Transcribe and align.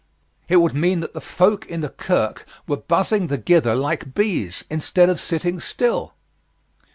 It 0.49 0.55
would 0.55 0.73
mean 0.73 1.01
that 1.01 1.13
the 1.13 1.21
folk 1.21 1.67
in 1.67 1.81
the 1.81 1.89
kirk 1.89 2.47
were 2.65 2.77
buzzing 2.77 3.27
thegither 3.27 3.75
like 3.75 4.15
bees, 4.15 4.63
instead 4.67 5.09
of 5.11 5.21
sitting 5.21 5.59
still." 5.59 6.15